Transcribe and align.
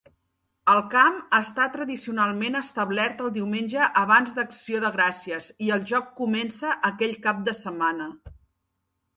El 0.71 0.79
camp 0.93 1.17
està 1.39 1.65
tradicionalment 1.75 2.57
establert 2.61 3.21
el 3.25 3.29
diumenge 3.37 3.91
abans 4.05 4.33
d'acció 4.39 4.81
de 4.87 4.93
gràcies 4.99 5.51
i 5.67 5.71
el 5.77 5.87
joc 5.93 6.11
comença 6.23 6.75
aquell 6.93 7.15
cap 7.29 7.47
de 7.51 7.55
setmana. 7.63 8.11